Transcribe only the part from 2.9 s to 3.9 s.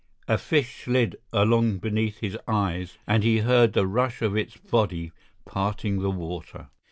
and he heard the